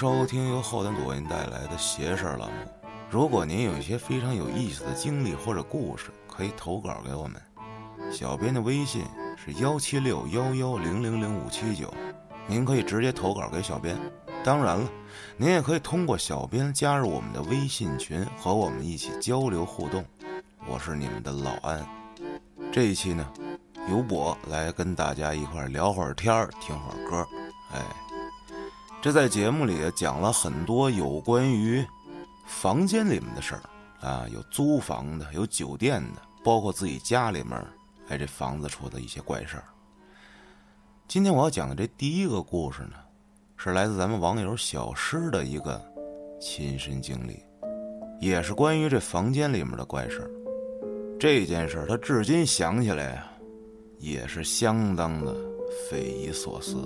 [0.00, 2.56] 收听由后端组为您带来的邪事儿栏目。
[3.10, 7.38] 如果您有一些非常有意思的经历或者故事，可以投稿给我们。
[8.10, 9.04] 小编的微信
[9.36, 11.92] 是幺七六幺幺零零零五七九，
[12.46, 13.94] 您可以直接投稿给小编。
[14.42, 14.88] 当然了，
[15.36, 20.02] 您也可以通过小编加入我们的微信群，和我们一起交流互动。
[20.66, 21.86] 我是你们的老安。
[22.72, 23.30] 这一期呢，
[23.90, 27.26] 由我来跟大家一块聊会儿天儿，听会儿歌。
[27.74, 27.82] 哎，
[29.02, 31.82] 这在节目里讲了很多有关于
[32.46, 33.62] 房间里面的事儿
[34.06, 37.52] 啊，有租房的，有酒店的，包括自己家里面，
[38.08, 39.64] 哎，这房子出的一些怪事儿。
[41.08, 42.96] 今天我要讲的这第一个故事呢，
[43.56, 45.80] 是来自咱们网友小诗的一个
[46.38, 47.42] 亲身经历，
[48.20, 50.30] 也是关于这房间里面的怪事儿。
[51.18, 53.26] 这件事儿他至今想起来呀，
[53.98, 55.34] 也是相当的
[55.88, 56.76] 匪夷所思。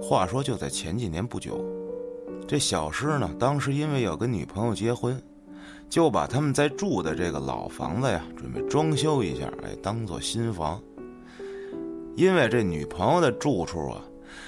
[0.00, 1.64] 话说，就在前几年不久，
[2.46, 5.20] 这小诗呢，当时因为要跟女朋友结婚，
[5.88, 10.80] 就把他们在住的这个老房子呀，准备装修一下，哎，当做新房。
[12.16, 14.02] 因为这女朋友的住处啊，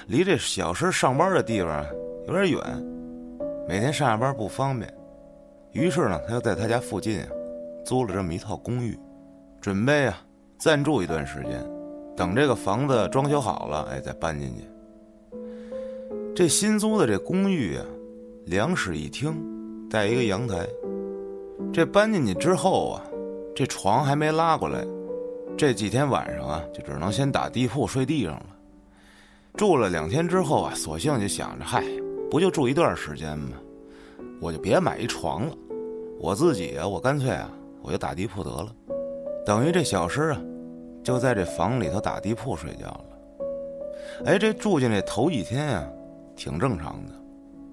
[0.07, 1.85] 离这小诗上班的地方
[2.27, 2.61] 有点远，
[3.69, 4.93] 每天上下班不方便，
[5.73, 7.29] 于是呢，他就在他家附近啊，
[7.85, 8.99] 租了这么一套公寓，
[9.61, 10.19] 准备啊
[10.59, 11.65] 暂住一段时间，
[12.17, 14.70] 等这个房子装修好了，哎，再搬进去。
[16.41, 17.85] 这新租的这公寓啊，
[18.47, 19.31] 两室一厅，
[19.91, 20.67] 带一个阳台。
[21.71, 23.05] 这搬进去之后啊，
[23.55, 24.83] 这床还没拉过来，
[25.55, 28.47] 这几天晚上啊，就只能先打地铺睡地上了。
[29.59, 31.85] 住了两天之后啊，索性就想着，嗨，
[32.31, 33.59] 不就住一段时间吗？
[34.41, 35.53] 我就别买一床了，
[36.19, 37.51] 我自己啊，我干脆啊，
[37.83, 38.75] 我就打地铺得了。
[39.45, 40.41] 等于这小诗啊，
[41.05, 43.05] 就在这房里头打地铺睡觉了。
[44.25, 45.87] 哎，这住进来头几天呀。
[46.41, 47.13] 挺正常的，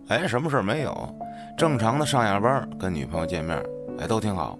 [0.09, 1.15] 哎，什么事儿没有，
[1.57, 3.57] 正常的上下班，跟女朋友见面，
[3.97, 4.59] 哎，都挺好。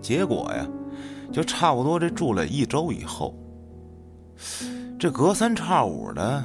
[0.00, 0.66] 结果呀，
[1.32, 3.32] 就差不多这住了一周以后，
[4.98, 6.42] 这隔三差五的，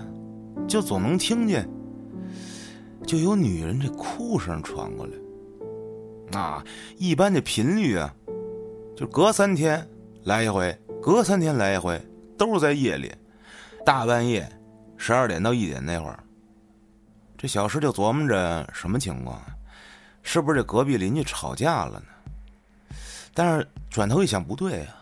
[0.68, 1.68] 就总能听见，
[3.08, 6.40] 就有女人这哭声传过来。
[6.40, 6.64] 啊，
[6.96, 8.14] 一般的频率啊，
[8.96, 9.84] 就隔三天
[10.26, 12.00] 来一回，隔三天来一回，
[12.38, 13.12] 都是在夜里，
[13.84, 14.48] 大半夜
[14.96, 16.20] 十二点到一点那会儿。
[17.38, 19.42] 这小石就琢磨着什么情况，
[20.24, 22.96] 是不是这隔壁邻居吵架了呢？
[23.34, 24.96] 但是转头一想，不对啊，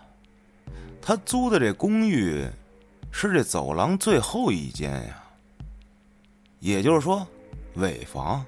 [1.01, 2.45] 他租的这公寓
[3.11, 5.23] 是这走廊最后一间呀，
[6.59, 7.25] 也就是说
[7.75, 8.43] 尾房。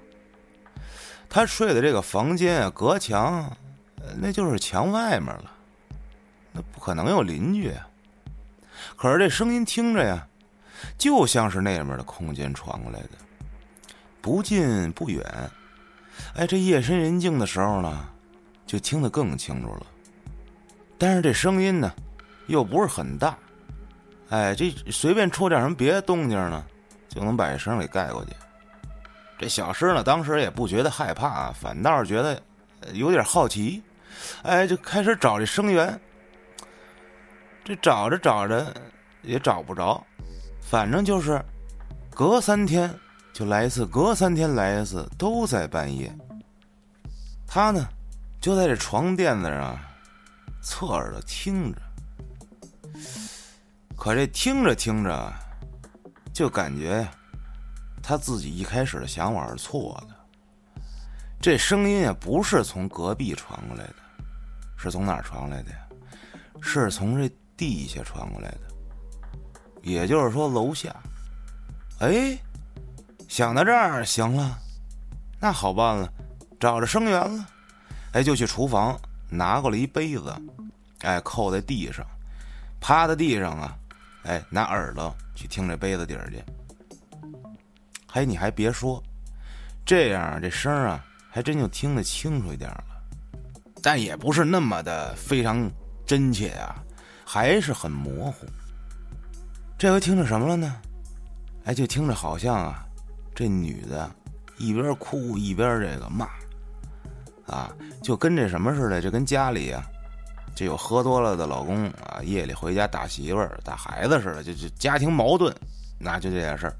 [1.29, 3.55] 他睡的这个房间啊，隔墙，
[4.17, 5.51] 那就是墙外面了，
[6.51, 7.87] 那不可能有邻居啊。
[8.95, 10.27] 可是这声音听着呀，
[10.97, 13.09] 就像是那面的空间传过来的。
[14.25, 15.23] 不近不远，
[16.33, 18.09] 哎，这夜深人静的时候呢，
[18.65, 19.85] 就听得更清楚了。
[20.97, 21.93] 但是这声音呢，
[22.47, 23.37] 又不是很大，
[24.29, 26.65] 哎，这随便出点什么别的动静呢，
[27.07, 28.31] 就能把这声给盖过去。
[29.37, 32.41] 这小诗呢，当时也不觉得害怕，反倒是觉得
[32.93, 33.79] 有点好奇，
[34.41, 36.01] 哎，就开始找这声源。
[37.63, 38.73] 这找着找着
[39.21, 40.03] 也找不着，
[40.61, 41.39] 反正就是
[42.09, 42.91] 隔三天。
[43.35, 46.09] 就来一次，隔三天来一次，都在半夜。
[47.45, 47.85] 他呢，
[48.39, 49.77] 就在这床垫子上
[50.61, 51.81] 侧耳朵听着。
[53.97, 55.33] 可这听着听着，
[56.31, 57.05] 就感觉，
[58.01, 60.15] 他自己一开始的想法是错的。
[61.41, 63.95] 这声音也，不是从隔壁传过来的，
[64.77, 65.77] 是从哪传过来的呀？
[66.61, 68.61] 是从这地下传过来的，
[69.83, 70.95] 也就是说楼下。
[71.99, 72.39] 哎。
[73.35, 74.57] 想到这儿，行了，
[75.41, 76.09] 那好办了，
[76.57, 77.45] 找着声源了，
[78.13, 78.97] 哎，就去厨房
[79.29, 80.33] 拿过来一杯子，
[81.01, 82.07] 哎，扣在地上，
[82.79, 83.77] 趴在地上啊，
[84.23, 86.41] 哎，拿耳朵去听这杯子底儿去。
[88.07, 89.03] 嘿，你还别说，
[89.85, 92.85] 这样这声啊，还真就听得清楚一点了，
[93.83, 95.69] 但也不是那么的非常
[96.05, 96.81] 真切啊，
[97.25, 98.47] 还是很模糊。
[99.77, 100.73] 这回听着什么了呢？
[101.65, 102.81] 哎，就听着好像啊。
[103.35, 104.09] 这女的，
[104.57, 106.25] 一边哭一边这个骂，
[107.45, 107.69] 啊，
[108.01, 109.85] 就跟这什么似的，就跟家里啊，
[110.55, 115.53] 这有喝多了的老公啊，夜里回家打媳妇儿、打孩子似的，就就家庭矛盾，
[115.99, 116.75] 那就这点事儿。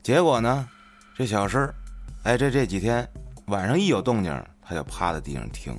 [0.00, 0.68] 结果呢，
[1.16, 1.68] 这小诗，
[2.22, 3.04] 哎，这这几天
[3.46, 4.32] 晚上一有动静，
[4.62, 5.76] 他就趴在地上听。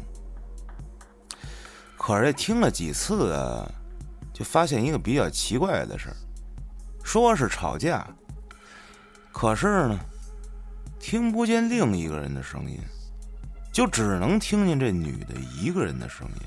[1.98, 3.66] 可是这听了几次啊，
[4.34, 6.16] 就发现一个比较奇怪的事儿，
[7.02, 8.06] 说是吵架。
[9.36, 10.00] 可是呢，
[10.98, 12.80] 听不见另一个人的声音，
[13.70, 16.42] 就只能听见这女的一个人的声音。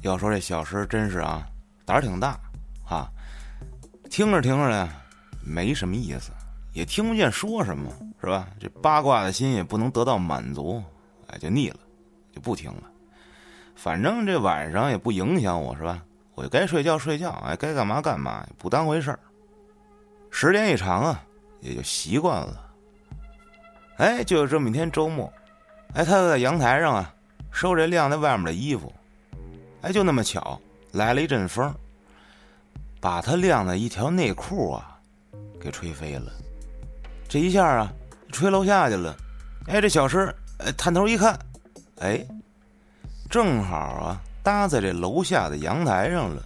[0.00, 1.46] 要说这小石真是啊，
[1.84, 2.40] 胆儿挺大，
[2.86, 3.12] 啊，
[4.08, 4.88] 听着听着呢，
[5.44, 6.30] 没什么意思，
[6.72, 7.92] 也听不见说什么，
[8.22, 8.48] 是吧？
[8.58, 10.82] 这八卦的心也不能得到满足，
[11.26, 11.76] 哎，就腻了，
[12.32, 12.84] 就不听了。
[13.76, 16.02] 反正这晚上也不影响我，是吧？
[16.34, 19.20] 我就该睡觉睡觉，哎，该干嘛干嘛，不当回事儿。
[20.30, 21.22] 时间一长啊，
[21.60, 22.70] 也就习惯了。
[23.96, 25.32] 哎，就有这么一天周末，
[25.94, 27.14] 哎，他在阳台上啊
[27.50, 28.92] 收这晾在外面的衣服，
[29.82, 30.60] 哎，就那么巧
[30.92, 31.74] 来了一阵风，
[33.00, 34.98] 把他晾的一条内裤啊
[35.60, 36.32] 给吹飞了。
[37.28, 37.92] 这一下啊，
[38.32, 39.14] 吹楼下去了。
[39.66, 41.38] 哎，这小石哎探头一看，
[42.00, 42.26] 哎。
[43.28, 46.42] 正好啊，搭在这楼下的阳台上了。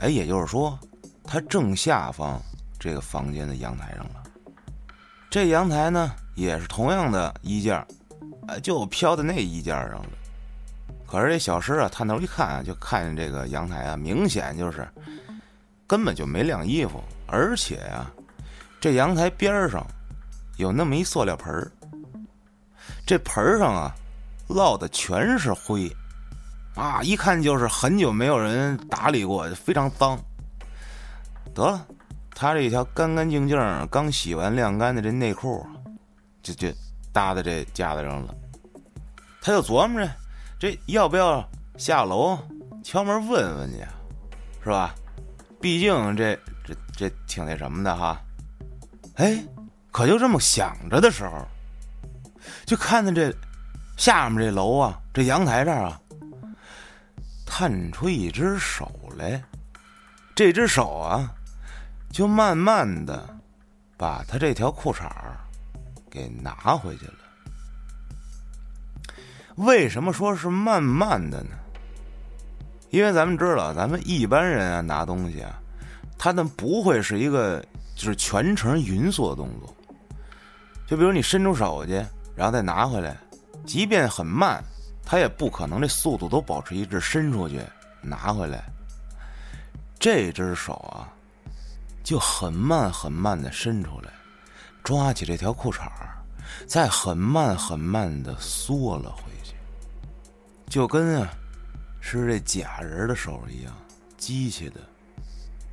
[0.00, 0.78] 哎，也就是说，
[1.24, 2.38] 他正下方
[2.82, 4.22] 这个房间的阳台上了。
[5.30, 7.86] 这阳台呢，也是同样的衣架，
[8.48, 10.08] 哎，就飘在那衣架上了。
[11.06, 14.86] 可是这小石啊，探头一看啊，就看见这个阳台啊，明显就是
[15.86, 18.10] 根本就没晾衣服，而且呀，
[18.80, 19.86] 这阳台边上
[20.56, 21.70] 有那么一塑料盆儿，
[23.06, 23.94] 这盆儿上啊。
[24.48, 25.90] 落的全是灰，
[26.74, 30.18] 啊，一看就是很久没有人打理过，非常脏。
[31.54, 31.86] 得了，
[32.34, 33.58] 他这一条干干净净、
[33.90, 35.66] 刚洗完晾干的这内裤，
[36.42, 36.68] 就就
[37.12, 38.34] 搭在这架子上了。
[39.40, 40.10] 他就琢磨着，
[40.58, 42.38] 这要不要下楼
[42.82, 43.84] 敲门问问去，
[44.62, 44.94] 是吧？
[45.60, 48.20] 毕竟这这这挺那什么的哈。
[49.16, 49.42] 哎，
[49.90, 51.46] 可就这么想着的时候，
[52.64, 53.34] 就看见这。
[53.94, 56.00] 下面这楼啊，这阳台这儿啊，
[57.46, 59.40] 探出一只手来。
[60.34, 61.30] 这只手啊，
[62.12, 63.26] 就慢慢的
[63.96, 65.10] 把他这条裤衩
[66.10, 67.14] 给拿回去了。
[69.56, 71.50] 为什么说是慢慢的呢？
[72.90, 75.58] 因为咱们知道，咱们一般人啊拿东西啊，
[76.18, 77.64] 他那不会是一个
[77.96, 79.74] 就是全程匀速的动作。
[80.86, 82.04] 就比如你伸出手去，
[82.34, 83.16] 然后再拿回来。
[83.64, 84.62] 即便很慢，
[85.04, 87.60] 他也不可能这速度都保持一致，伸出去
[88.00, 88.64] 拿回来。
[89.98, 91.11] 这只手啊，
[92.02, 94.12] 就很慢很慢的伸出来，
[94.82, 95.88] 抓起这条裤衩
[96.66, 99.54] 再很慢很慢的缩了回去，
[100.68, 101.30] 就跟啊
[102.00, 103.72] 是这假人的手一样，
[104.16, 104.80] 机器的，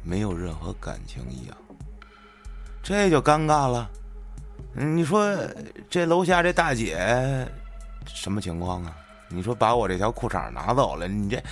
[0.04, 1.58] 没有任何感情一样。
[2.84, 3.90] 这就尴尬了。
[4.74, 5.36] 你说
[5.90, 7.48] 这楼下这大姐。
[8.06, 8.96] 什么情况啊？
[9.28, 11.44] 你说把我这条裤衩拿走了，你这，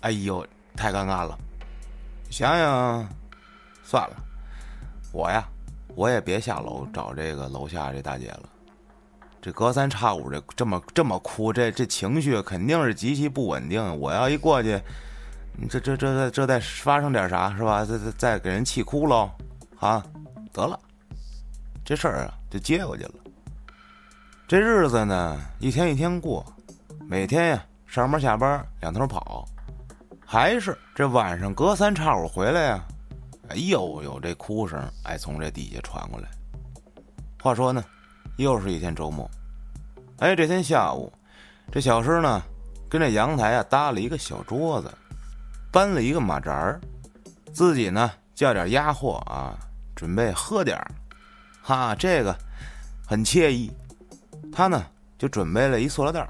[0.00, 1.36] 哎呦，太尴尬了。
[2.30, 3.08] 想想，
[3.90, 4.16] 算了，
[5.12, 5.48] 我呀，
[5.94, 8.42] 我也别下楼找这个楼下这大姐了。
[9.40, 13.98] 这隔三差五这这么这么哭，这这情绪肯定是极其不稳定。
[13.98, 14.78] 我要一过去，
[15.56, 17.82] 你这这这这再发生点啥是吧？
[17.82, 19.30] 再再再给人气哭喽，
[19.78, 20.04] 啊，
[20.52, 20.78] 得了，
[21.82, 23.14] 这事儿啊就接过去了。
[24.46, 26.44] 这日子呢，一天一天过，
[27.06, 29.48] 每天呀上班下班两头跑，
[30.26, 32.84] 还是这晚上隔三差五回来呀，
[33.48, 36.28] 哎又有这哭声哎从这底下传过来。
[37.40, 37.82] 话说呢，
[38.36, 39.30] 又是一天周末，
[40.18, 41.12] 哎这天下午，
[41.70, 42.42] 这小师呢
[42.88, 44.92] 跟这阳台啊搭了一个小桌子，
[45.70, 46.80] 搬了一个马扎儿，
[47.52, 49.56] 自己呢叫点鸭货啊，
[49.94, 50.90] 准备喝点儿，
[51.62, 52.36] 哈这个
[53.06, 53.70] 很惬意。
[54.52, 54.84] 他呢
[55.16, 56.28] 就准备了一塑料袋，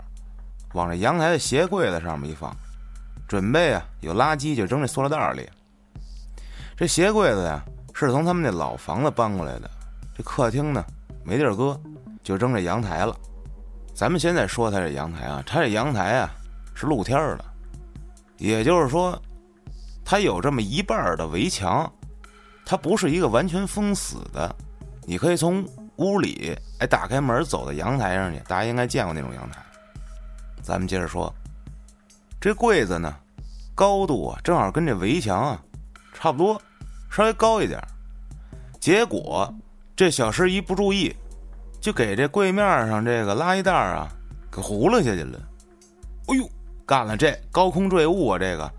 [0.74, 2.54] 往这阳台的鞋柜子上面一放，
[3.26, 5.48] 准备啊有垃圾就扔这塑料袋里。
[6.78, 7.60] 这鞋柜子呀
[7.92, 9.68] 是从他们那老房子搬过来的，
[10.16, 10.84] 这客厅呢
[11.24, 11.76] 没地儿搁，
[12.22, 13.16] 就扔这阳台了。
[13.92, 16.30] 咱们现在说他这阳台啊，他这阳台啊
[16.76, 17.44] 是露天的，
[18.36, 19.20] 也就是说，
[20.04, 21.92] 它有这么一半的围墙，
[22.64, 24.54] 它不是一个完全封死的，
[25.02, 25.66] 你可以从。
[25.96, 29.60] 屋里，哎，打开门走到阳台上去，大家应该见过那种阳台。
[30.62, 31.34] 咱们接着说，
[32.40, 33.12] 这柜子呢，
[33.74, 35.60] 高度啊，正好跟这围墙啊
[36.14, 36.62] 差不多，
[37.10, 37.80] 稍微高一点。
[38.80, 39.52] 结果
[39.96, 41.14] 这小师一不注意，
[41.80, 44.08] 就给这柜面上这个垃圾袋啊
[44.50, 45.38] 给糊了下去了。
[46.28, 46.48] 哎呦，
[46.86, 48.38] 干了这高空坠物啊！
[48.38, 48.72] 这个，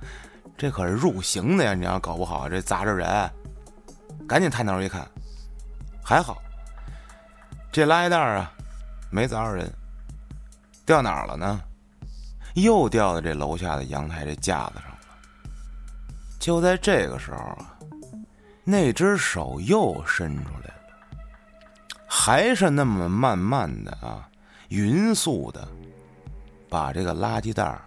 [0.57, 1.73] 这可是入刑的呀！
[1.73, 3.29] 你要搞不好这砸着人，
[4.27, 5.05] 赶紧探头一看，
[6.03, 6.41] 还好。
[7.71, 8.51] 这垃圾袋啊，
[9.11, 9.71] 没砸着人，
[10.85, 11.59] 掉哪儿了呢？
[12.55, 14.97] 又掉在这楼下的阳台这架子上了。
[16.39, 17.77] 就在这个时候啊，
[18.69, 20.73] 那只手又伸出来了，
[22.07, 24.29] 还是那么慢慢的啊，
[24.67, 25.67] 匀速的
[26.69, 27.79] 把这个垃圾袋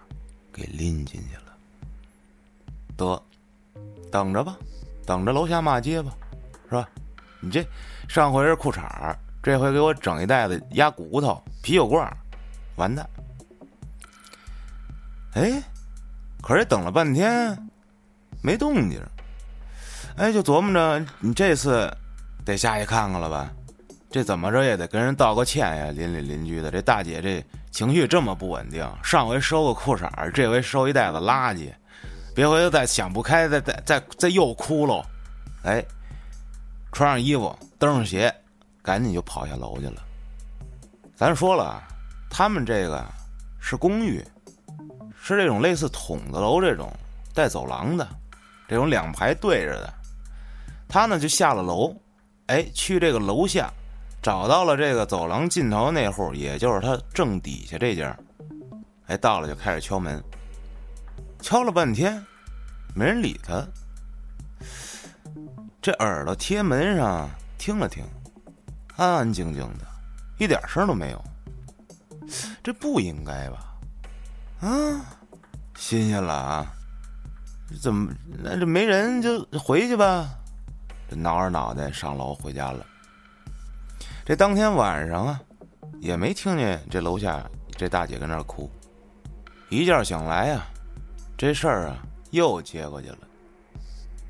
[0.52, 1.52] 给拎进去了。
[2.96, 3.22] 得，
[4.10, 4.56] 等着吧，
[5.06, 6.12] 等着楼下骂街吧，
[6.68, 6.88] 是吧？
[7.38, 7.64] 你这
[8.08, 12.12] 上回是裤衩，这回给我整一袋子鸭骨头、啤酒罐，
[12.74, 13.08] 完蛋！
[15.34, 15.62] 哎，
[16.42, 17.56] 可是等了半天
[18.42, 19.00] 没动静，
[20.16, 21.90] 哎，就琢磨着你这次
[22.44, 23.50] 得下去看看了吧？
[24.10, 26.70] 这怎么着也得跟人道个歉呀，邻里邻居的。
[26.70, 31.72] 这大姐这情绪这么不稳定，上回收个裤衩，这回收一袋子垃圾，
[32.34, 35.02] 别回头再想不开，再再再再又哭喽。
[35.64, 35.82] 哎，
[36.92, 38.30] 穿上衣服，蹬上鞋，
[38.82, 40.02] 赶紧就跑下楼去了。
[41.16, 41.82] 咱说了，
[42.28, 43.02] 他们这个
[43.58, 44.22] 是公寓，
[45.18, 46.92] 是这种类似筒子楼这种
[47.32, 48.06] 带走廊的，
[48.68, 49.94] 这种两排对着的。
[50.92, 51.96] 他呢就下了楼，
[52.48, 53.72] 哎，去这个楼下。
[54.20, 58.14] 找到了这个走廊尽头那户，也就是他正底下这家。
[59.06, 60.22] 哎，到了就开始敲门，
[61.40, 62.22] 敲了半天，
[62.94, 63.66] 没人理他。
[65.80, 68.04] 这耳朵贴门上听了听，
[68.96, 69.86] 安安静静的，
[70.38, 71.24] 一点声都没有。
[72.62, 73.74] 这不应该吧？
[74.60, 74.70] 啊，
[75.74, 76.70] 新鲜了啊！
[77.80, 80.28] 怎么那这没人就回去吧？
[81.14, 82.86] 挠着脑袋上楼回家了。
[84.24, 85.40] 这当天晚上啊，
[86.00, 87.42] 也没听见这楼下
[87.76, 88.70] 这大姐跟那哭。
[89.68, 90.66] 一觉醒来啊，
[91.36, 91.96] 这事儿啊
[92.30, 93.18] 又接过去了。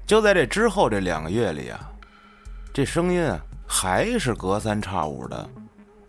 [0.06, 1.90] 就在这之后这两个月里啊，
[2.72, 5.48] 这声音啊还是隔三差五的，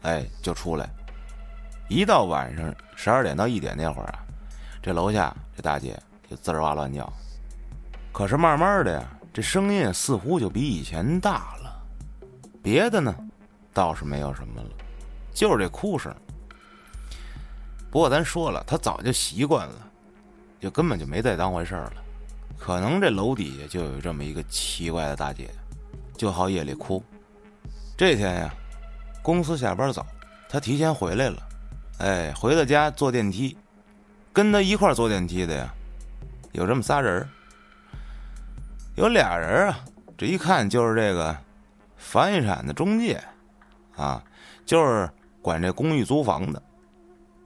[0.02, 0.90] 哎就出来。
[1.90, 4.20] 一到晚上十二点到一点那会儿啊，
[4.82, 6.00] 这楼下这大姐
[6.30, 7.12] 就滋哇乱叫。
[8.12, 9.04] 可是慢慢的呀，
[9.34, 11.84] 这声音似乎就比以前大了。
[12.62, 13.14] 别的呢？
[13.74, 14.70] 倒是没有什么了，
[15.34, 16.16] 就是这哭声。
[17.90, 19.76] 不过咱说了，他早就习惯了，
[20.60, 21.94] 就根本就没再当回事儿了。
[22.60, 25.50] 可能这楼底下就有这么一个奇怪的大姐，
[26.16, 27.04] 就好夜里哭。
[27.98, 28.54] 这天呀，
[29.24, 30.06] 公司下班早，
[30.48, 31.38] 他提前回来了。
[31.98, 33.58] 哎，回到家坐电梯，
[34.32, 35.74] 跟他一块坐电梯的呀，
[36.52, 37.30] 有这么仨人儿
[38.96, 39.80] 有俩人啊，
[40.18, 41.36] 这一看就是这个
[41.98, 43.22] 房地产的中介。
[43.96, 44.24] 啊，
[44.66, 45.08] 就是
[45.40, 46.60] 管这公寓租房的，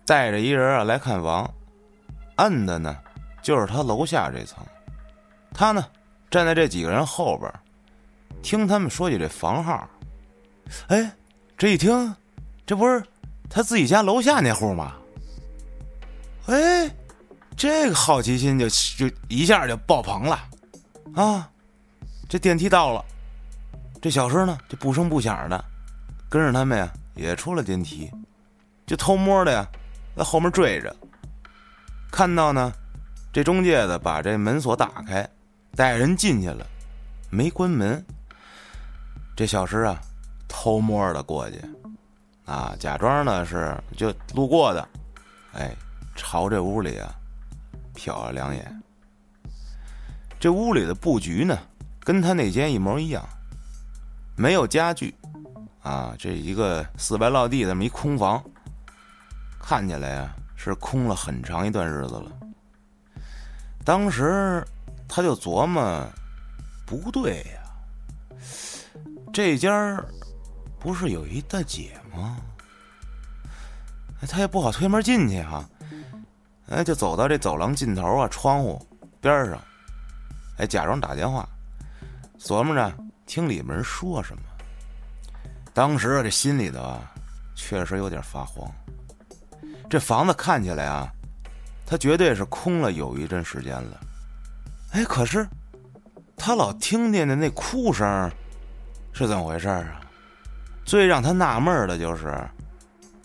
[0.05, 1.53] 带着一人啊来看房，
[2.37, 2.95] 摁的呢
[3.41, 4.65] 就是他楼下这层，
[5.53, 5.85] 他呢
[6.31, 7.51] 站在这几个人后边，
[8.41, 9.89] 听他们说起这房号，
[10.87, 11.11] 哎，
[11.57, 12.15] 这一听，
[12.65, 13.03] 这不是
[13.49, 14.95] 他自己家楼下那户吗？
[16.45, 16.89] 哎，
[17.57, 20.39] 这个好奇心就就一下就爆棚了，
[21.15, 21.49] 啊，
[22.29, 23.03] 这电梯到了，
[24.01, 25.65] 这小声呢就不声不响的。
[26.29, 28.11] 跟着他们呀，也出了电梯，
[28.85, 29.65] 就偷摸的呀，
[30.15, 30.93] 在后面追着。
[32.11, 32.71] 看到呢，
[33.31, 35.27] 这中介的把这门锁打开，
[35.75, 36.65] 带人进去了，
[37.29, 38.05] 没关门。
[39.35, 39.99] 这小石啊，
[40.47, 41.61] 偷摸的过去，
[42.45, 44.89] 啊，假装呢是就路过的，
[45.53, 45.73] 哎，
[46.15, 47.13] 朝这屋里啊
[47.95, 48.83] 瞟了两眼。
[50.39, 51.57] 这屋里的布局呢，
[51.99, 53.27] 跟他那间一模一样，
[54.35, 55.13] 没有家具。
[55.81, 58.43] 啊，这一个四白落地的这么一空房，
[59.57, 62.31] 看起来啊是空了很长一段日子了。
[63.85, 64.61] 当时
[65.07, 66.05] 他就琢磨，
[66.85, 68.43] 不对呀，
[69.31, 70.03] 这家
[70.77, 72.37] 不是有一大姐吗？
[74.27, 75.63] 他也不好推门进去哈，
[76.67, 78.85] 哎，就走到这走廊尽头啊，窗户
[79.21, 79.57] 边上，
[80.57, 81.47] 哎，假装打电话，
[82.39, 82.91] 琢磨着
[83.25, 84.41] 听里面人说什么。
[85.73, 87.11] 当时这心里头啊，
[87.55, 88.69] 确实有点发慌。
[89.89, 91.07] 这房子看起来啊，
[91.85, 93.99] 他绝对是空了有一阵时间了。
[94.91, 95.47] 哎，可是
[96.35, 98.31] 他老听见的那哭声
[99.13, 100.01] 是怎么回事啊？
[100.83, 102.35] 最让他纳闷的就是，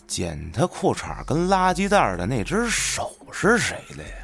[0.05, 4.15] 捡他裤衩跟垃圾袋的那只手是谁的呀？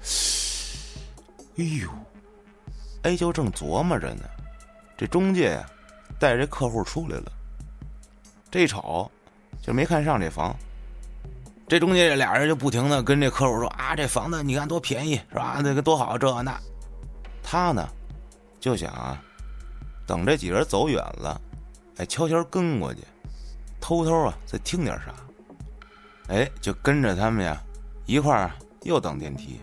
[1.58, 1.90] 哎呦，
[3.02, 4.24] 哎，就正琢磨着呢，
[4.96, 5.66] 这中介呀。
[6.18, 7.30] 带着这客户出来了，
[8.50, 9.08] 这一瞅
[9.62, 10.52] 就没看上这房。
[11.68, 15.60] 这中介这俩人就不停的跟这客户说：“啊，这房子你看多便宜是吧？
[15.62, 16.58] 那个多好，这那。”
[17.40, 17.88] 他呢
[18.58, 19.22] 就想啊，
[20.08, 21.40] 等这几人走远了，
[21.98, 23.04] 哎，悄悄跟过去，
[23.80, 25.14] 偷偷啊再听点啥。
[26.34, 27.62] 哎，就跟着他们呀
[28.06, 28.50] 一块儿
[28.82, 29.60] 又等电梯。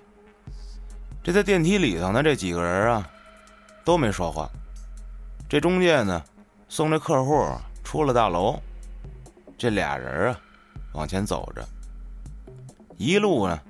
[1.21, 3.09] 这在电梯里头呢，这几个人啊
[3.85, 4.49] 都没说话。
[5.47, 6.21] 这中介呢。
[6.67, 7.47] 送这客户
[7.83, 8.59] 出了大楼，
[9.55, 10.41] 这俩人啊
[10.93, 11.63] 往前走着，
[12.97, 13.61] 一路呢，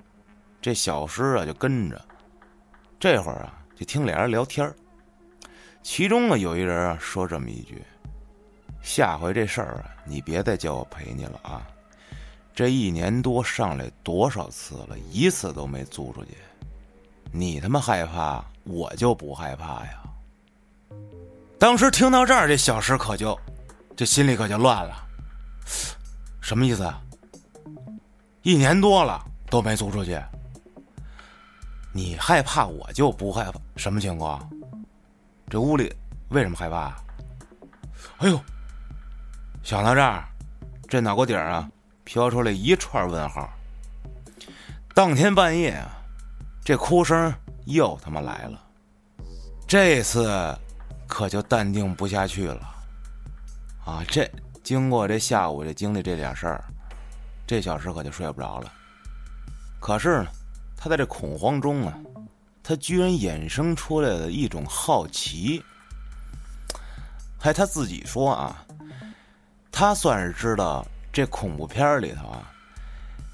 [0.61, 2.01] 这小师啊就跟着。
[2.97, 4.73] 这会儿啊，就听俩人聊天
[5.83, 7.83] 其中啊有一人啊说这么一句
[8.81, 11.67] ：“下回这事儿啊，你别再叫我陪你了啊！
[12.55, 16.31] 这一年多上来多少次了，一次都没租出去。
[17.31, 20.01] 你他妈害怕，我就不害怕呀！”
[21.57, 23.37] 当时听到这儿，这小石可就
[23.95, 24.95] 这心里可就乱了，
[26.41, 27.01] 什么意思啊？
[28.41, 30.21] 一年多了都没租出去。
[31.91, 33.59] 你害怕，我就不害怕。
[33.77, 34.47] 什么情况？
[35.49, 35.93] 这屋里
[36.29, 36.93] 为什么害怕？
[38.17, 38.39] 哎呦！
[39.63, 40.23] 想到这儿，
[40.87, 41.67] 这脑瓜顶啊
[42.03, 43.49] 飘出来一串问号。
[44.93, 45.89] 当天半夜啊，
[46.63, 47.33] 这哭声
[47.65, 48.61] 又他妈来了。
[49.67, 50.55] 这次
[51.07, 52.61] 可就淡定不下去了。
[53.85, 54.29] 啊，这
[54.63, 56.63] 经过这下午这经历这点事儿，
[57.45, 58.71] 这小时可就睡不着了。
[59.79, 60.27] 可是呢。
[60.77, 61.97] 他在这恐慌中啊，
[62.61, 65.63] 他居然衍生出来了一种好奇。
[67.39, 68.63] 还他自己说啊，
[69.71, 72.51] 他算是知道这恐怖片里头啊，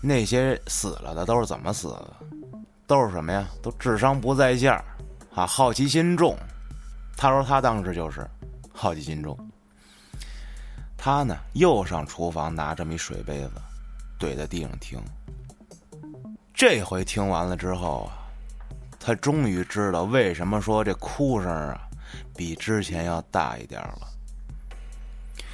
[0.02, 2.14] 那些死了的都是怎么死的，
[2.88, 3.46] 都是什么呀？
[3.62, 4.72] 都智商不在线
[5.34, 6.38] 啊，好奇心重。
[7.16, 8.28] 他说他当时就是
[8.74, 9.38] 好奇心重。
[10.98, 13.52] 他呢，又上厨房拿这么一水杯子，
[14.20, 15.00] 怼在地上听。
[16.54, 18.30] 这回听完了之后啊，
[19.00, 21.82] 他终于知道为什么说这哭声啊
[22.36, 24.08] 比之前要大一点了。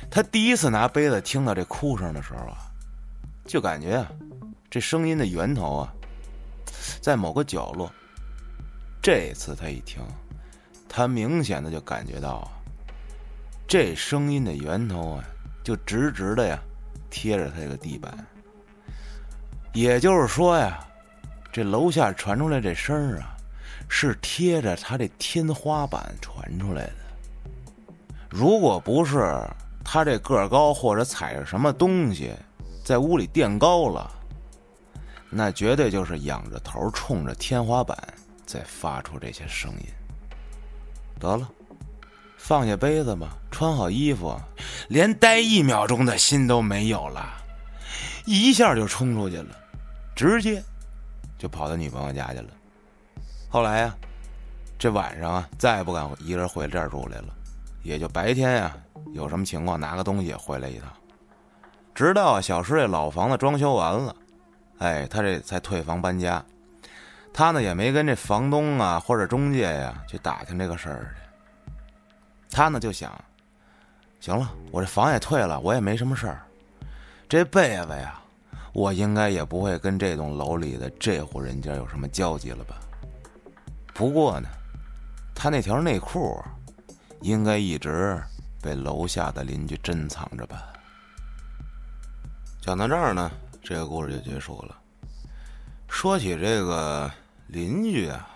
[0.10, 2.58] 他第一次拿杯子听到这哭声的时候啊，
[3.46, 4.12] 就感觉啊，
[4.70, 5.93] 这声音的源头啊
[7.02, 7.89] 在某个角落。
[9.02, 10.02] 这次他一听，
[10.98, 12.50] 他明显的就感觉到啊，
[13.68, 15.24] 这声音的源头啊
[15.64, 16.60] 就直直的呀
[17.12, 18.12] 贴着他这个地板，
[19.74, 20.84] 也就是说呀。
[21.52, 23.38] 这楼下传出来这声啊，
[23.88, 26.94] 是贴着他这天花板传出来的。
[28.28, 29.40] 如果不是
[29.86, 32.34] 他这个高，或者踩着什么东西
[32.84, 34.12] 在屋里垫高了，
[35.30, 37.96] 那绝对就是仰着头冲着天花板
[38.48, 39.86] 在发出这些声音。
[41.17, 41.49] 得了，
[42.38, 44.36] 放下杯子吧，穿好衣服，
[44.88, 47.34] 连待一秒钟的心都没有了，
[48.25, 49.56] 一下就冲出去了，
[50.15, 50.63] 直接。
[51.38, 52.49] 就跑到女朋友家去了。
[53.47, 53.95] 后来呀，
[54.80, 57.27] 这晚上啊，再也不敢一个人回这儿住来了。
[57.84, 58.75] 也就白天呀，
[59.13, 60.91] 有什么情况拿个东西回来一趟。
[61.93, 64.15] 直到啊，小石这老房子装修完了，
[64.80, 66.43] 哎，他这才退房搬家。
[67.38, 71.21] 他呢也没跟这房东啊或者中介呀去打听这个事儿去。
[72.50, 73.13] 他呢就想，
[74.19, 76.41] 行了，我这房也退了，我也没什么事儿，
[77.30, 78.19] 这辈子呀。
[78.73, 82.76] 我应该也不会跟这栋楼里的这户人家有什么交集了吧？
[83.93, 84.50] 不过呢，
[85.36, 86.43] 他那条内裤
[87.21, 88.19] 应该一直
[88.63, 90.73] 被楼下的邻居珍藏着吧。
[92.60, 93.30] 讲到这儿呢，
[93.62, 94.76] 这个故事就结束了。
[95.88, 97.12] 说起这个
[97.48, 98.28] 邻居啊，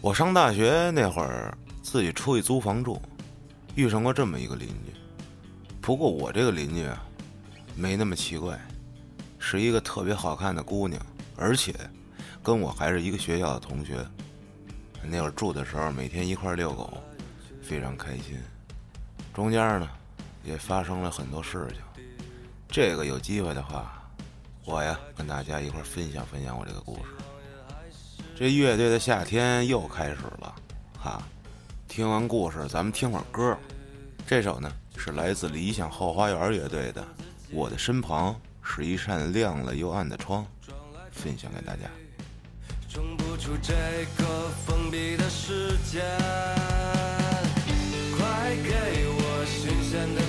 [0.00, 3.00] 我上大学那会儿自己出去租房住，
[3.74, 4.92] 遇上过这么一个邻居。
[5.82, 7.04] 不过我这个邻居啊，
[7.76, 8.58] 没那么奇怪。
[9.38, 11.00] 是一个特别好看的姑娘，
[11.36, 11.74] 而且
[12.42, 14.06] 跟我还是一个学校的同学。
[15.02, 17.02] 那会儿住的时候，每天一块遛狗，
[17.62, 18.38] 非常开心。
[19.32, 19.88] 中间呢，
[20.44, 22.04] 也发生了很多事情。
[22.68, 24.10] 这个有机会的话，
[24.64, 27.29] 我呀跟大家一块分享分享我这个故事。
[28.40, 30.54] 这乐队的夏天又开始了，
[30.98, 31.22] 哈！
[31.86, 33.54] 听完故事，咱们听会儿歌。
[34.26, 37.02] 这首呢是来自理想后花园乐队的
[37.52, 38.32] 《我的身旁》。
[38.62, 40.46] 是一扇亮了又暗的窗，
[41.12, 41.80] 分享给大家。
[42.88, 43.74] 冲不出这
[44.16, 46.00] 个封闭的世界，
[48.16, 50.22] 快给我新鲜的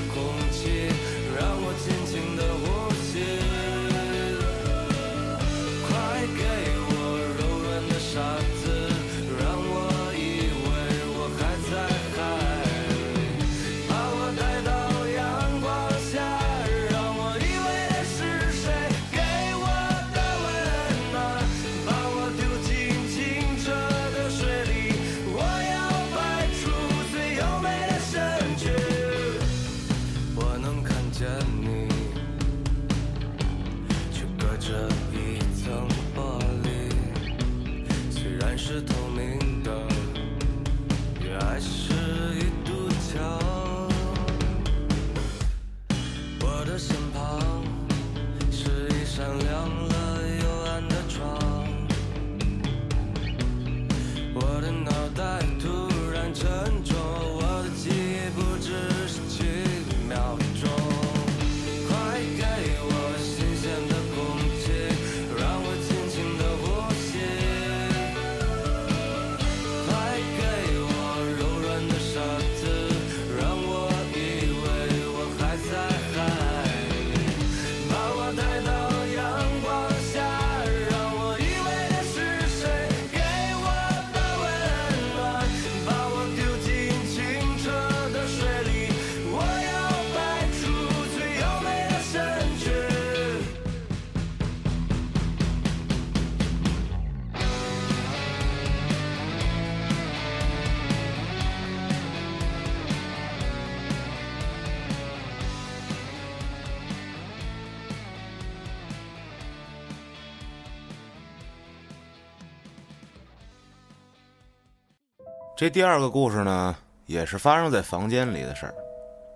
[115.62, 118.74] 这第二个故事呢，也是发生在房间里的事儿。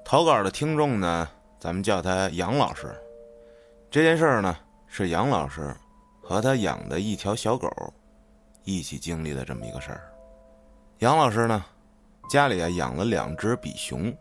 [0.04, 3.00] 投稿的听众呢，咱们叫他杨老师。
[3.92, 4.58] 这件事儿呢，
[4.88, 5.72] 是杨老师
[6.24, 7.70] 和他养的一条小狗
[8.64, 10.02] 一起经历的这么一个事儿。
[10.98, 11.64] 杨老师呢，
[12.28, 14.12] 家里啊养了两只比熊，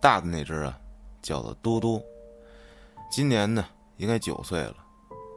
[0.00, 0.78] 大的那只啊
[1.22, 2.00] 叫做嘟嘟，
[3.10, 3.64] 今年呢
[3.96, 4.76] 应该九岁了，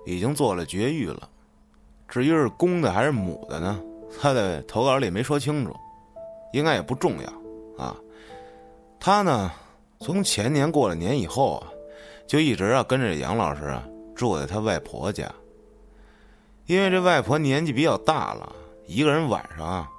[0.05, 1.27] 已经做了绝育了。
[2.07, 3.81] 至于是公的还是母的呢，
[4.21, 5.75] 他的投稿里没说清楚。
[6.53, 7.95] 应该也不重要，啊，
[8.99, 9.51] 他呢，
[9.99, 11.67] 从前年过了年以后啊，
[12.25, 13.84] 就一直啊跟着杨老师啊
[14.15, 15.29] 住在他外婆家。
[16.65, 18.55] 因为这外婆年纪比较大了，
[18.86, 19.89] 一个人晚上啊，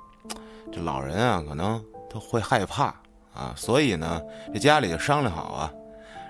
[0.72, 1.80] 这老人啊可能
[2.10, 2.86] 他会害怕
[3.34, 4.20] 啊，所以呢，
[4.52, 5.72] 这家里就商量好啊，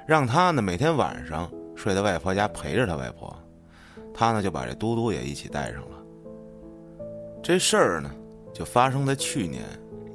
[0.07, 3.35] 让他呢每天晚上睡在外婆家陪着他外婆，
[4.12, 5.96] 他呢就把这嘟嘟也一起带上了。
[7.42, 8.11] 这事儿呢，
[8.52, 9.62] 就发生在去年。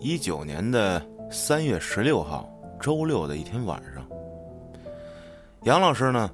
[0.04, 4.04] 一九年的三月十六号，周六的一天晚上，
[5.62, 6.28] 杨老师呢，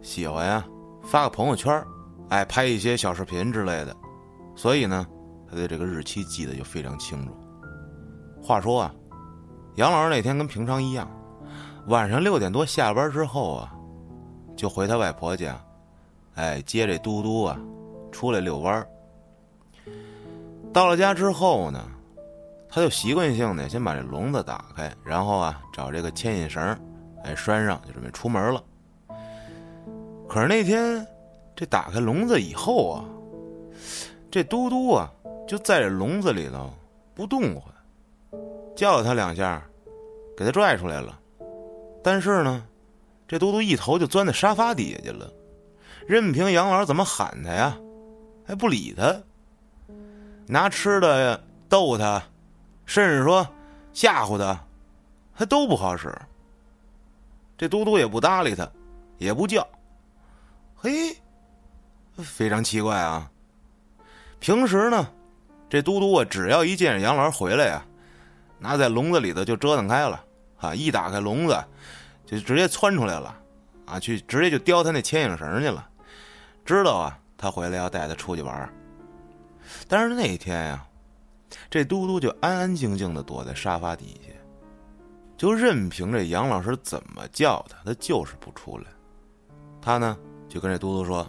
[0.00, 0.64] 喜欢呀
[1.02, 1.84] 发个朋友圈，
[2.30, 3.94] 哎，拍一些小视频之类的，
[4.56, 5.06] 所以呢，
[5.46, 7.36] 他对这个日期记得就非常清楚。
[8.42, 8.94] 话说啊，
[9.74, 11.06] 杨老师那天跟平常一样，
[11.88, 13.74] 晚上六点多下班之后啊，
[14.56, 15.62] 就回他外婆家，
[16.36, 17.60] 哎，接这嘟嘟啊，
[18.10, 18.88] 出来遛弯儿。
[20.72, 21.78] 到了家之后呢。
[22.74, 26.62] 他就习惯性的先把这笼子打开，然后啊找这个牵引绳，
[27.22, 28.64] 哎拴上，就准备出门了。
[30.26, 31.06] 可是那天
[31.54, 33.04] 这打开笼子以后啊，
[34.30, 35.12] 这嘟嘟啊
[35.46, 36.72] 就在这笼子里头
[37.14, 37.62] 不动唤，
[38.74, 39.62] 叫了他两下，
[40.34, 41.20] 给他拽出来了。
[42.02, 42.64] 但是呢，
[43.28, 45.30] 这嘟嘟一头就钻在沙发底下去了，
[46.06, 47.76] 任凭杨老怎么喊他呀，
[48.46, 49.14] 还不理他，
[50.46, 52.22] 拿吃的逗他。
[52.84, 53.46] 甚至说
[53.92, 54.58] 吓唬他，
[55.32, 56.12] 还都不好使。
[57.56, 58.68] 这嘟嘟也不搭理他，
[59.18, 59.66] 也不叫。
[60.74, 61.16] 嘿，
[62.16, 63.30] 非常奇怪啊！
[64.40, 65.06] 平时呢，
[65.70, 67.84] 这嘟嘟啊，只要一见着杨兰回来呀，
[68.58, 70.24] 那在笼子里头就折腾开了
[70.58, 70.74] 啊！
[70.74, 71.64] 一打开笼子，
[72.26, 73.34] 就直接窜出来了
[73.86, 75.88] 啊，去直接就叼他那牵引绳去了。
[76.64, 78.68] 知道啊，他回来要带他出去玩。
[79.86, 80.84] 但是那一天呀。
[81.70, 84.32] 这嘟嘟就安安静静的躲在沙发底下，
[85.36, 88.84] 就任凭这杨老师怎么叫他，他就是不出来。
[89.80, 90.16] 他呢
[90.48, 91.26] 就跟这嘟嘟说：“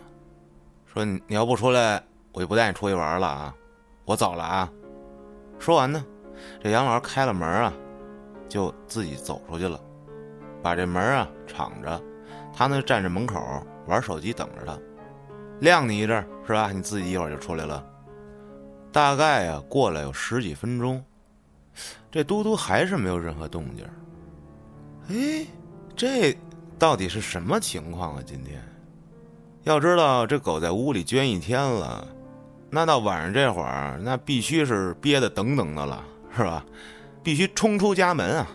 [0.86, 3.56] 说你要不出来，我就不带你出去玩了啊，
[4.06, 4.70] 我走了啊。”
[5.60, 6.06] 说完呢，
[6.62, 7.74] 这杨老师开了门啊，
[8.48, 9.80] 就自己走出去了，
[10.62, 12.02] 把这门啊敞着，
[12.54, 14.78] 他呢站在门口玩手机等着他，
[15.60, 16.72] 晾你一阵是吧？
[16.72, 17.84] 你自己一会儿就出来了。
[18.94, 21.04] 大概啊，过了有十几分钟，
[22.12, 23.84] 这嘟嘟还是没有任何动静。
[25.10, 25.48] 哎，
[25.96, 26.38] 这
[26.78, 28.24] 到底是什么情况啊？
[28.24, 28.64] 今天，
[29.64, 32.08] 要知道这狗在屋里圈一天了，
[32.70, 36.06] 那到晚上这会儿，那必须是憋得等等的了，
[36.38, 36.64] 是吧？
[37.24, 38.48] 必须冲出家门啊！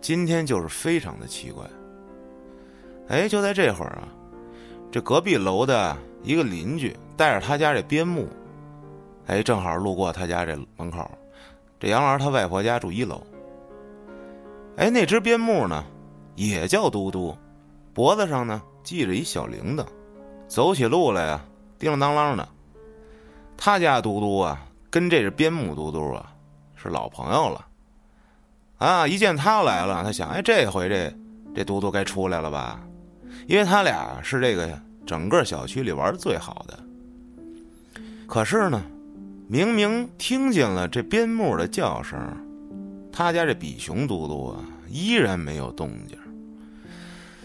[0.00, 1.62] 今天就是非常的奇怪。
[3.08, 4.08] 哎，就在这会儿啊，
[4.90, 8.26] 这隔壁楼的一个邻居带着他家这边牧。
[9.26, 11.10] 哎，正好路过他家这门口，
[11.78, 13.22] 这杨老师他外婆家住一楼。
[14.76, 15.84] 哎，那只边牧呢，
[16.34, 17.36] 也叫嘟嘟，
[17.94, 19.84] 脖子上呢系着一小铃铛，
[20.48, 21.44] 走起路来呀
[21.78, 22.48] 叮铃当啷的。
[23.56, 26.32] 他家嘟嘟啊，跟这只边牧嘟嘟啊
[26.74, 27.66] 是老朋友了。
[28.78, 31.14] 啊，一见他来了，他想，哎，这回这
[31.54, 32.80] 这嘟嘟该出来了吧？
[33.46, 36.78] 因为他俩是这个整个小区里玩的最好的。
[38.26, 38.82] 可是呢，
[39.52, 42.18] 明明听见了这边牧的叫声，
[43.12, 46.16] 他家这比熊嘟嘟啊，依然没有动静。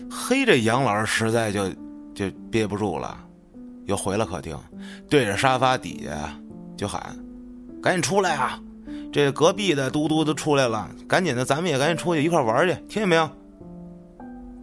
[0.09, 1.69] 嘿，这杨老师实在就
[2.15, 3.19] 就憋不住了，
[3.87, 4.57] 又回了客厅，
[5.09, 6.33] 对着沙发底下
[6.77, 7.13] 就喊
[7.83, 8.57] ：“赶紧出来啊！
[9.11, 13.29] 这隔壁的嘟嘟都出来了，赶紧的，咱们也赶紧出去一块玩去，听见没有？”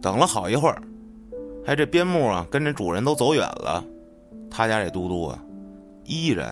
[0.01, 0.81] 等了好一会儿，
[1.67, 3.85] 哎，这边牧啊跟这主人都走远了，
[4.49, 5.39] 他家这嘟嘟啊
[6.05, 6.51] 依然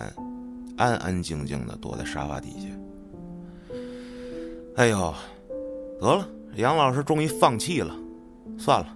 [0.76, 2.68] 安安静静的躲在沙发底下。
[4.76, 5.14] 哎呦，
[6.00, 7.94] 得了，杨老师终于放弃了。
[8.58, 8.88] 算了，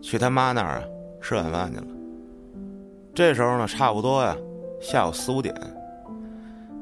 [0.00, 0.82] 去他妈那儿啊
[1.20, 1.86] 吃晚饭去了。
[3.14, 4.36] 这时候呢，差不多呀，
[4.80, 5.54] 下午四五点。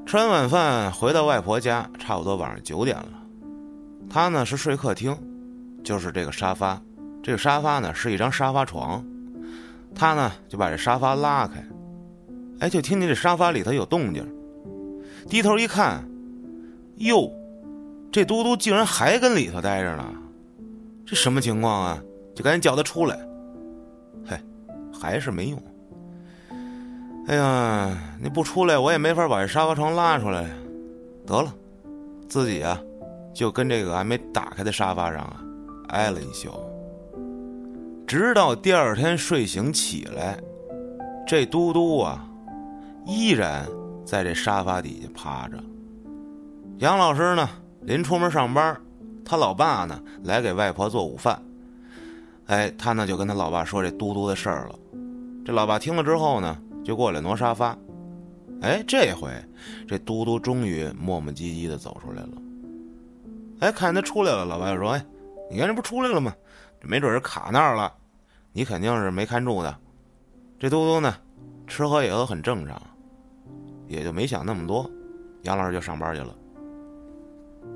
[0.05, 3.09] 吃完晚饭回到外婆家，差不多晚上九点了。
[4.11, 5.17] 他呢是睡客厅，
[5.83, 6.81] 就是这个沙发。
[7.23, 9.03] 这个沙发呢是一张沙发床。
[9.95, 11.65] 他呢就把这沙发拉开，
[12.61, 14.27] 哎，就听见这沙发里头有动静。
[15.29, 16.07] 低头一看，
[16.97, 17.31] 哟，
[18.13, 20.05] 这嘟嘟竟然还跟里头待着呢。
[21.07, 22.03] 这什么情况啊？
[22.35, 23.19] 就赶紧叫他出来。
[24.27, 24.37] 嘿，
[24.93, 25.63] 还是没用。
[27.27, 30.49] 哎呀，你不出来，我也没法把这沙发床拉出来呀。
[31.27, 31.55] 得了，
[32.29, 32.79] 自己啊，
[33.33, 35.41] 就跟这个还没打开的沙发上啊，
[35.89, 36.51] 挨了一宿。
[38.07, 40.39] 直到第二天睡醒起来，
[41.27, 42.29] 这嘟嘟啊，
[43.07, 43.67] 依然
[44.05, 45.63] 在这沙发底下趴着。
[46.79, 47.49] 杨老师呢，
[47.83, 48.77] 临出门上班，
[49.25, 51.41] 他老爸呢来给外婆做午饭。
[52.47, 54.79] 哎，他呢就跟他老爸说这嘟嘟的事儿了。
[55.45, 57.77] 这老爸听了之后呢，就过来挪沙发。
[58.61, 59.31] 哎，这回
[59.87, 62.33] 这嘟嘟终于磨磨唧唧的走出来了。
[63.61, 65.07] 哎，看见他出来了，老爸就说：“哎，
[65.51, 66.35] 你看这不出来了吗？
[66.81, 67.93] 这没准是卡那儿了，
[68.53, 69.75] 你肯定是没看住的。”
[70.59, 71.15] 这嘟嘟呢，
[71.67, 72.81] 吃喝也都很正常，
[73.95, 74.91] 也就没想那么多。
[75.43, 76.35] 杨老师就上班去了。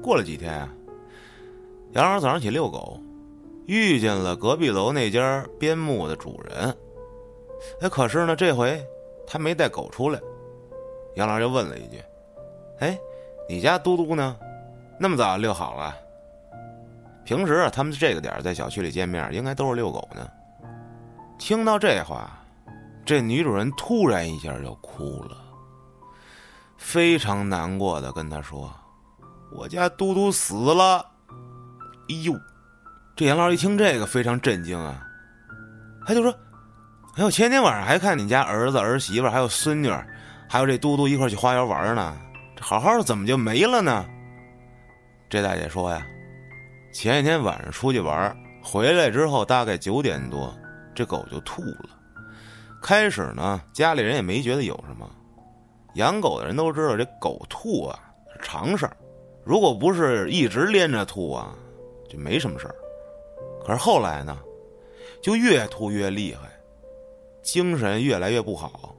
[0.02, 0.68] 过了几天啊，
[1.92, 3.00] 杨老师早上起遛狗。
[3.66, 6.74] 遇见了隔壁楼那家边牧的主人，
[7.82, 8.82] 哎，可是呢，这回
[9.26, 10.18] 他没带狗出来。
[11.16, 12.02] 杨老师就问了一句
[12.80, 12.98] ：“哎，
[13.46, 14.34] 你家嘟嘟呢？
[14.98, 15.94] 那么早遛好了？
[17.26, 20.26] 平时啊，他们这个点在小区里见面，应该都是遛狗呢。”
[21.38, 22.42] 听到这话，
[23.04, 25.36] 这女主人突然一下就哭了，
[26.78, 28.72] 非常难过的跟他说
[29.52, 31.04] ：“我家嘟嘟死了。”
[32.08, 32.32] 哎呦！
[33.14, 35.04] 这杨老师一听这个非常震惊啊，
[36.06, 36.32] 他就说
[37.18, 39.92] ：“哎呦，前天晚上还看你家儿子儿媳妇还有孙女，
[40.48, 42.16] 还有这嘟嘟一块去花园玩呢，
[42.56, 44.06] 这好好的怎么就没了呢？”
[45.28, 46.06] 这大姐说呀
[46.94, 50.56] ：“前一天晚上出去玩，回来之后大概九点多，
[50.94, 51.90] 这狗就吐了。
[52.80, 55.10] 开始呢，家里人也没觉得有什么，
[55.98, 57.98] 养狗的人都知道这狗吐啊
[58.32, 58.96] 是常事儿，
[59.44, 61.52] 如果不是一直连着吐啊，
[62.08, 62.74] 就没什么事儿。”
[63.66, 64.38] 可是后来呢，
[65.20, 66.48] 就越吐越厉害，
[67.42, 68.94] 精神越来越不好，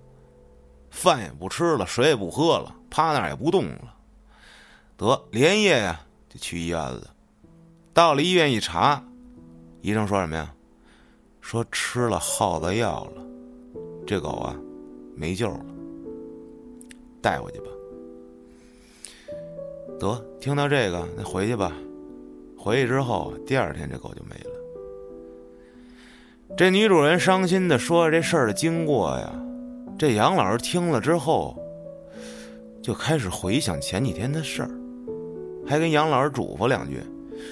[0.92, 3.96] 饭也不吃了，水也不喝了，趴那儿也不动了。
[4.98, 7.16] 得连夜呀就去医院了。
[7.94, 9.02] 到了医院一查，
[9.82, 10.54] 医生说什么呀？
[11.40, 13.24] 说吃了耗子药了，
[14.06, 14.54] 这狗啊
[15.16, 15.66] 没救了，
[17.22, 17.66] 带回去吧。
[20.00, 21.74] 得听到这个，那回去吧。
[22.58, 24.52] 回去之后，第二天这狗就没了。
[26.58, 29.34] 这女主人伤心的说这事儿的经过呀，
[29.98, 31.58] 这杨老师听了之后，
[32.82, 34.72] 就开始回想前几天的事儿，
[35.66, 37.00] 还跟杨老师嘱咐两句，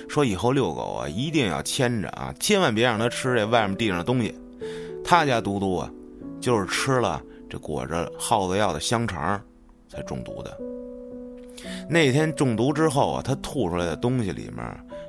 [0.10, 4.34] 说以后遛狗啊一定要牵着啊，千万别让它吃这外面地上的东西。
[5.04, 5.92] 他家嘟嘟啊，
[6.42, 9.42] 就是吃了这裹着耗子药的香肠，
[9.88, 10.58] 才中毒的。
[11.90, 14.64] 那天中毒之后啊，他吐出来的东西里面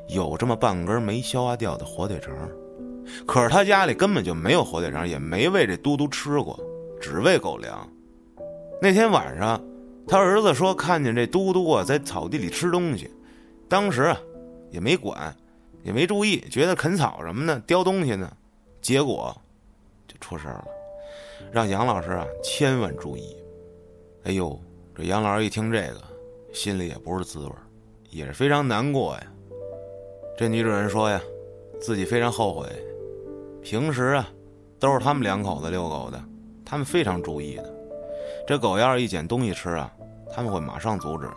[0.08, 2.34] 有这么半根没消化掉的火腿肠。
[3.26, 6.58] 可是他家里根本就没有火腿肠，也没喂这嘟嘟吃过，
[7.00, 7.88] 只喂狗粮。
[8.80, 9.62] 那天晚上，
[10.06, 13.10] 他儿子说看见这嘟嘟啊在草地里吃东西，
[13.68, 14.20] 当时啊
[14.70, 15.34] 也没管，
[15.82, 18.30] 也没注意，觉得啃草什么的叼东西呢，
[18.80, 19.36] 结果
[20.06, 20.64] 就出事了，
[21.50, 23.36] 让杨老师啊千万注意。
[24.24, 24.58] 哎呦，
[24.98, 26.02] 这杨老师一听这个，
[26.52, 27.52] 心里也不是滋味，
[28.11, 29.22] 也是非常难过呀。
[30.37, 31.20] 这女主人说呀，
[31.80, 32.66] 自己非常后悔。
[33.62, 34.28] 平时啊，
[34.80, 36.20] 都是他们两口子遛狗的，
[36.64, 37.72] 他们非常注意的。
[38.44, 39.88] 这狗要是一捡东西吃啊，
[40.32, 41.28] 他们会马上阻止。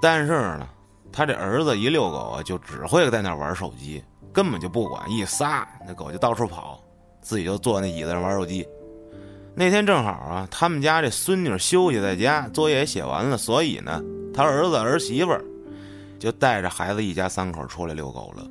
[0.00, 0.68] 但是呢，
[1.10, 6.80] 他这儿子一遛狗啊，就只会在那玩手机，根本就不管，一撒那狗就到处跑。
[7.20, 8.64] 自己就坐那椅子上玩手机。
[9.56, 14.02] 那天正好啊，他们家这孙女休息在家，作业也写完了，所以呢，
[14.34, 15.32] 他儿子儿媳妇
[16.18, 18.44] 就带着孩子一家三口出来遛狗了。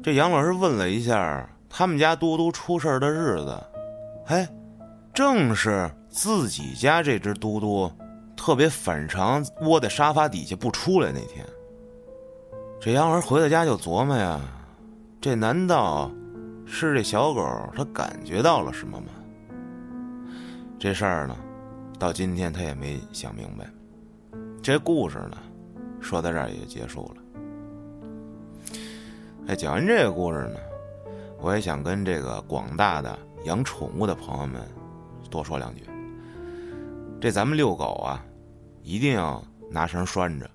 [0.00, 3.60] 这杨老师问了一下他们家嘟嘟出事的日子，
[4.26, 4.48] 哎，
[5.12, 7.90] 正是自己家这只嘟嘟
[8.36, 11.44] 特别反常窝在沙发底下不出来那天。
[12.80, 14.40] 这杨老师回到家就琢磨呀，
[15.20, 16.10] 这难道
[16.64, 17.44] 是这小狗
[17.76, 19.06] 它感觉到了什么吗？
[20.82, 21.36] 这事儿呢，
[21.96, 23.70] 到今天他也没想明白。
[24.60, 25.38] 这故事呢，
[26.00, 28.76] 说到这儿也结束了。
[29.46, 30.56] 哎，讲完这个故事呢，
[31.38, 34.60] 我也想跟这个广大的养宠物的朋友们
[35.30, 35.84] 多说两句。
[37.20, 38.26] 这咱们遛狗啊，
[38.82, 39.40] 一定要
[39.70, 40.50] 拿绳拴着。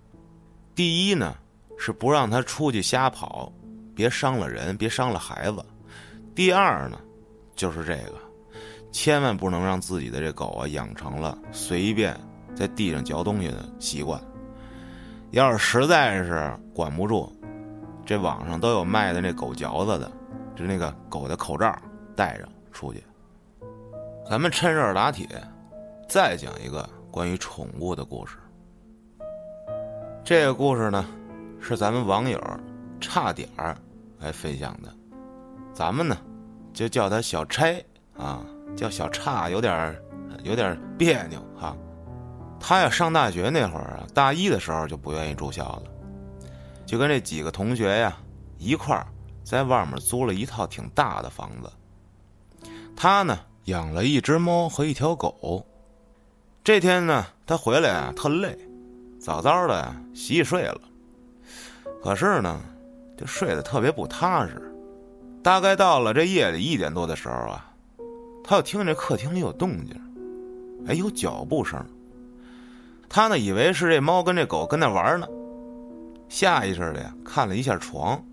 [0.76, 1.38] 第一呢，
[1.78, 3.50] 是不让它出去瞎跑，
[3.96, 5.66] 别伤了人，别伤了孩子。
[6.36, 7.00] 第二呢，
[7.56, 8.27] 就是这个。
[8.92, 12.18] 千万不能让自己的这狗啊养成了随便
[12.56, 14.20] 在地上嚼东西的习惯。
[15.32, 17.32] 要是实在是管不住，
[18.06, 20.12] 这网上都有卖的那狗嚼子的，
[20.56, 21.78] 就那个狗的口罩
[22.16, 23.04] 戴着出去。
[24.30, 25.28] 咱们趁热打铁，
[26.08, 28.38] 再讲一个关于宠物的故事。
[30.24, 31.06] 这个故事呢，
[31.62, 32.42] 是咱们网友
[33.00, 33.78] 差点儿
[34.20, 34.94] 来分享的，
[35.74, 36.18] 咱们呢
[36.74, 37.86] 就叫他小差
[38.18, 38.42] 啊。
[38.78, 40.00] 叫小差有点
[40.44, 41.76] 有点别扭哈，
[42.60, 45.84] 他呀上大学那会儿啊，大一的时候就不愿意住校了，
[46.86, 48.16] 就跟这几个同学呀
[48.60, 49.08] 一块儿
[49.44, 51.72] 在外面租了一套挺大的房子。
[52.96, 55.66] 他呢养了一只猫和一条狗。
[56.64, 58.56] 这天呢他回来啊特累，
[59.20, 60.80] 早早的洗洗睡了。
[62.04, 62.62] 可是呢，
[63.18, 64.72] 就睡得特别不踏实。
[65.44, 67.64] 大概到了这夜里一点多的时候啊。
[68.50, 69.94] 他又听见这客厅里有动静，
[70.88, 71.86] 哎，有脚步声。
[73.10, 75.28] 他呢以为是这猫跟这狗跟那玩呢，
[76.30, 78.24] 下意识的呀看了一下床，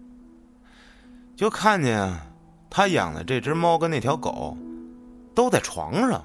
[1.35, 2.17] 就看见
[2.71, 4.57] 他养的这只猫跟那条狗
[5.35, 6.25] 都在床上，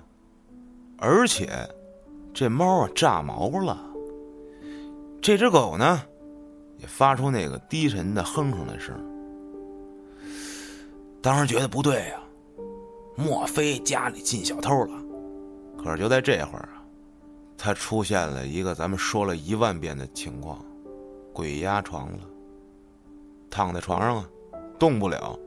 [0.99, 1.49] 而且
[2.31, 3.75] 这猫啊炸毛了，
[5.19, 6.03] 这只狗呢
[6.77, 8.95] 也发出那个低沉的哼哼的声。
[11.23, 12.19] 当时觉得不对呀。
[13.19, 14.93] 莫非家里进小偷了？
[15.77, 16.79] 可是就在这会儿啊，
[17.57, 20.63] 他出现了一个咱们说了一万遍的情况：
[21.33, 22.19] 鬼压床了。
[23.49, 24.29] 躺在床上啊，
[24.79, 25.37] 动不了，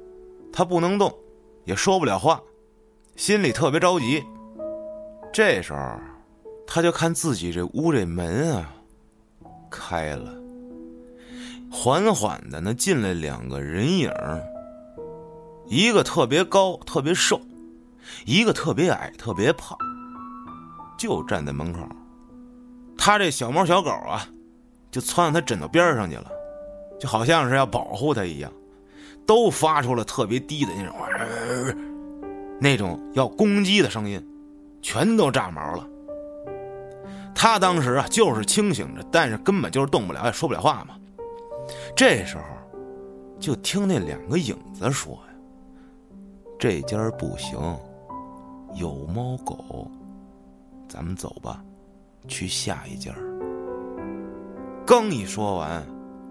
[0.53, 1.11] 他不能动，
[1.65, 2.43] 也说不了话，
[3.17, 4.23] 心里特别着急。
[5.33, 5.99] 这时候，
[6.67, 8.71] 他就看自己这屋这门啊，
[9.71, 10.35] 开了，
[11.71, 14.13] 缓缓的呢进来两个人影
[15.69, 17.41] 一个特别高，特别瘦。
[18.25, 19.77] 一个特别矮、特别胖，
[20.99, 21.81] 就站在门口。
[22.97, 24.27] 他这小猫小狗啊，
[24.91, 26.31] 就窜到他枕头边上去了，
[27.01, 28.53] 就好像是要保护他一样，
[29.27, 30.95] 都发出了特别低的那种，
[32.61, 34.25] 那种要攻击的声音，
[34.81, 35.89] 全都炸毛了。
[37.35, 40.95] 他当时啊，就是清醒着，但是根本就是动不了，也说不了话嘛。
[41.97, 42.43] 这时候，
[43.41, 45.35] 就听那两个影子说呀
[46.59, 47.59] ：“这家不行。”
[48.75, 49.91] 有猫狗，
[50.89, 51.63] 咱们走吧，
[52.27, 53.13] 去下一家。
[54.87, 55.85] 刚一说完，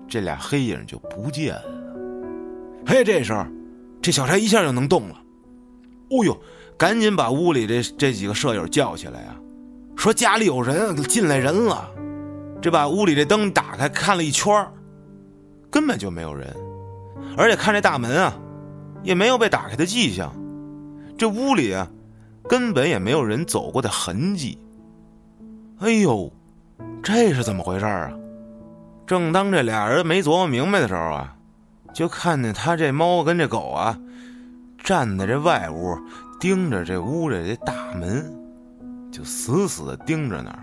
[0.08, 1.64] 这俩黑影就不见了。
[2.86, 3.46] 嘿，这时候，
[4.02, 5.16] 这小柴一下就能动了。
[6.10, 6.36] 哦呦，
[6.78, 9.36] 赶紧把屋里这这几个舍友叫起来呀，
[9.96, 11.90] 说家里有人进来人了。
[12.62, 14.68] 这把屋里这灯打开，看了一圈
[15.70, 16.54] 根本就没有人，
[17.38, 18.34] 而且看这大门啊，
[19.04, 20.34] 也没有被打开的迹象。
[21.18, 21.88] 这屋里啊。
[22.48, 24.58] 根本也没有人走过的痕迹。
[25.80, 26.32] 哎呦，
[27.02, 28.12] 这是怎么回事啊？
[29.08, 31.36] 正当这俩人没琢磨明白的时候啊，
[31.94, 33.98] 就看见他这猫跟这狗啊，
[34.78, 35.98] 站在这外屋，
[36.40, 38.32] 盯着这屋里这大门，
[39.12, 40.62] 就死死的盯着那儿，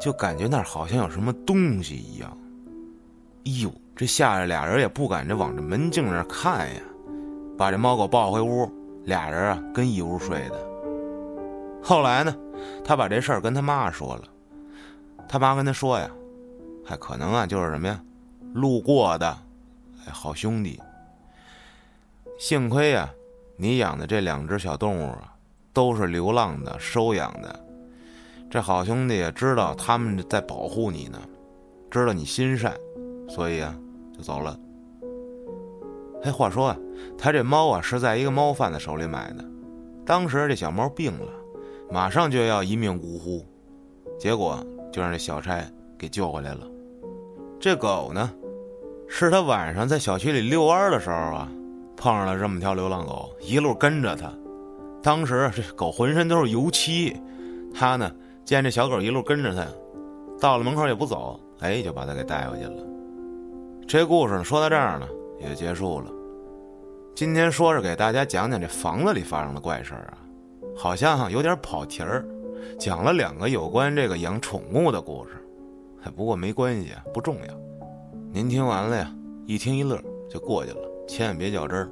[0.00, 2.30] 就感觉那儿好像有什么东西一样。
[3.44, 6.80] 哎呦，这吓着俩人也不敢这往这门镜那看呀，
[7.58, 8.70] 把这猫狗抱回屋，
[9.04, 10.69] 俩人啊跟一屋睡的。
[11.82, 12.36] 后来呢，
[12.84, 14.22] 他把这事儿跟他妈说了，
[15.28, 16.10] 他妈跟他说呀，
[16.84, 18.00] 还可能啊就是什么呀，
[18.54, 19.26] 路过的，
[20.06, 20.80] 哎，好兄弟。
[22.38, 23.10] 幸亏呀，
[23.56, 25.34] 你养的这两只小动物啊，
[25.72, 27.60] 都是流浪的，收养的，
[28.50, 31.20] 这好兄弟也知道他们在保护你呢，
[31.90, 32.74] 知道你心善，
[33.28, 33.74] 所以啊，
[34.16, 34.58] 就走了。
[36.22, 36.76] 哎，话说啊，
[37.18, 39.44] 他这猫啊是在一个猫贩子手里买的，
[40.04, 41.32] 当时这小猫病了，
[41.90, 43.44] 马上就要一命呜呼，
[44.18, 45.64] 结果就让这小差
[45.98, 46.60] 给救回来了。
[47.58, 48.30] 这狗呢，
[49.08, 51.48] 是他晚上在小区里遛弯的时候啊，
[51.96, 54.32] 碰上了这么条流浪狗，一路跟着他。
[55.02, 57.16] 当时这狗浑身都是油漆，
[57.74, 58.10] 他呢
[58.44, 59.66] 见这小狗一路跟着他，
[60.40, 62.82] 到了门口也不走，哎，就把它给带回去了。
[63.88, 65.06] 这故事呢说到这儿呢。
[65.42, 66.12] 也结束了。
[67.14, 70.20] 今天说是给大家讲讲这房子里发生的怪事儿啊，
[70.76, 72.24] 好像有点跑题儿，
[72.78, 75.32] 讲了两个有关这个养宠物的故事。
[76.02, 77.54] 哎不过没关系，不重要。
[78.32, 79.14] 您听完了呀，
[79.46, 81.90] 一听一乐就过去了，千万别较真儿。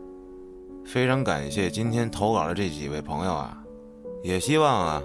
[0.85, 3.63] 非常感谢今天投稿的这几位朋友啊，
[4.23, 5.03] 也希望啊，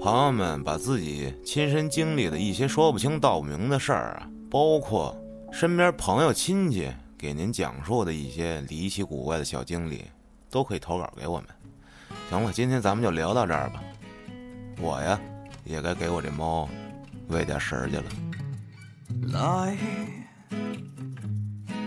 [0.00, 5.16] 朋友们把自己亲身经历的一些说不清道不明的事儿啊，包括
[5.50, 6.88] 身边朋友亲戚。
[7.16, 10.02] 给您讲述的一些离奇古怪的小经历，
[10.50, 11.46] 都可以投稿给我们。
[12.30, 13.82] 行了，今天咱们就聊到这儿吧。
[14.78, 15.20] 我呀，
[15.64, 16.68] 也该给我这猫
[17.28, 18.04] 喂点食儿去了。
[19.32, 19.76] 来，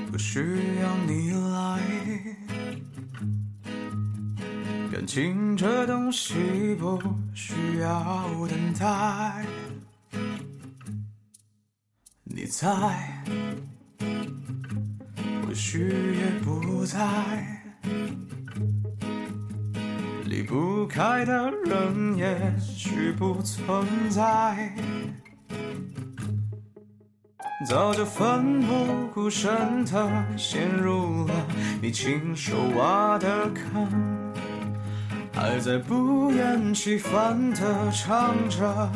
[0.09, 1.81] 不需要你来，
[4.91, 6.97] 感情这东西不
[7.35, 9.45] 需要等待。
[12.23, 12.67] 你在。
[15.45, 16.97] 或许也不在，
[20.27, 24.75] 离不开的人也许不存在，
[27.65, 31.33] 早就奋不顾身的陷入了
[31.81, 33.87] 你亲手挖的坑，
[35.33, 38.91] 还在不厌其烦的唱着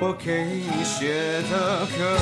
[0.00, 2.18] 我给你写的歌。